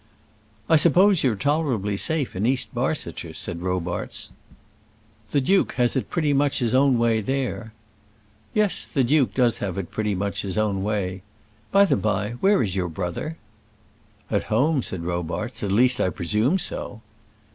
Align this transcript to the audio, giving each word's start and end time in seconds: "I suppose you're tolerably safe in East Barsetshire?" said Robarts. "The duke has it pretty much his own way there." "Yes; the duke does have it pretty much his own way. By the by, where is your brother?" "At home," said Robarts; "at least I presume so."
"I 0.67 0.77
suppose 0.77 1.21
you're 1.23 1.35
tolerably 1.35 1.95
safe 1.95 2.35
in 2.35 2.47
East 2.47 2.73
Barsetshire?" 2.73 3.35
said 3.35 3.61
Robarts. 3.61 4.31
"The 5.29 5.39
duke 5.41 5.73
has 5.73 5.95
it 5.95 6.09
pretty 6.09 6.33
much 6.33 6.57
his 6.57 6.73
own 6.73 6.97
way 6.97 7.21
there." 7.21 7.71
"Yes; 8.55 8.87
the 8.87 9.03
duke 9.03 9.35
does 9.35 9.59
have 9.59 9.77
it 9.77 9.91
pretty 9.91 10.15
much 10.15 10.41
his 10.41 10.57
own 10.57 10.81
way. 10.81 11.21
By 11.71 11.85
the 11.85 11.97
by, 11.97 12.31
where 12.39 12.63
is 12.63 12.75
your 12.75 12.89
brother?" 12.89 13.37
"At 14.31 14.45
home," 14.49 14.81
said 14.81 15.03
Robarts; 15.03 15.61
"at 15.61 15.71
least 15.71 16.01
I 16.01 16.09
presume 16.09 16.57
so." 16.57 17.03